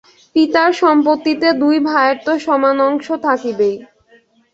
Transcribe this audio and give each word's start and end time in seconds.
পিতার 0.35 0.71
সম্পত্তিতে 0.81 1.47
দুই 1.61 1.77
ভায়ের 1.87 2.17
তো 2.25 2.33
সমান 2.45 2.77
অংশ 2.87 3.07
থাকিবেই। 3.25 3.75